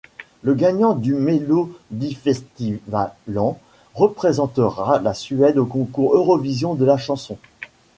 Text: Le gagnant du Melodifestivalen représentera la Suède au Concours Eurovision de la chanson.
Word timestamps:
Le 0.41 0.55
gagnant 0.55 0.93
du 0.95 1.13
Melodifestivalen 1.13 3.55
représentera 3.93 4.99
la 4.99 5.13
Suède 5.13 5.59
au 5.59 5.65
Concours 5.67 6.15
Eurovision 6.15 6.73
de 6.73 6.85
la 6.85 6.97
chanson. 6.97 7.37